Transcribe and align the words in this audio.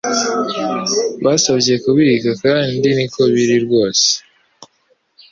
Basabye 1.25 1.73
kubika 1.83 2.31
kandi 2.43 2.87
niko 2.97 3.21
biri 3.33 3.57
rwose 3.65 4.07